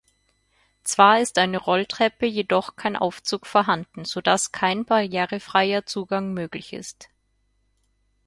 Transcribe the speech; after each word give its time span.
Zwar 0.83 1.19
ist 1.19 1.37
eine 1.37 1.59
Rolltreppe, 1.59 2.25
jedoch 2.25 2.75
kein 2.75 2.95
Aufzug 2.95 3.45
vorhanden, 3.45 4.03
sodass 4.03 4.51
kein 4.51 4.83
barrierefreier 4.83 5.85
Zugang 5.85 6.33
möglich 6.33 6.73
ist. 6.73 7.09